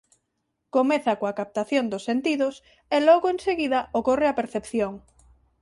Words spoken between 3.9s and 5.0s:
ocorre a percepción.